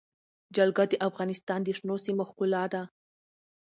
[0.55, 2.83] جلګه د افغانستان د شنو سیمو ښکلا ده.